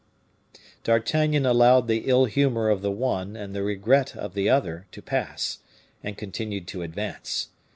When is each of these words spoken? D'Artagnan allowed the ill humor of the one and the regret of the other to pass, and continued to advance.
D'Artagnan 0.83 1.45
allowed 1.45 1.87
the 1.87 2.07
ill 2.09 2.25
humor 2.25 2.69
of 2.71 2.81
the 2.81 2.89
one 2.89 3.35
and 3.35 3.53
the 3.53 3.61
regret 3.61 4.15
of 4.15 4.33
the 4.33 4.49
other 4.49 4.87
to 4.93 4.99
pass, 4.99 5.59
and 6.03 6.17
continued 6.17 6.67
to 6.69 6.81
advance. 6.81 7.49